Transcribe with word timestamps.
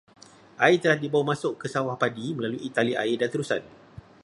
Air 0.65 0.77
telah 0.83 0.97
dibawa 1.03 1.23
masuk 1.37 1.53
ke 1.61 1.67
sawah 1.73 1.93
padi 2.03 2.27
melalui 2.37 2.67
tali 2.75 2.93
air 3.03 3.15
dan 3.21 3.29
terusan. 3.33 3.61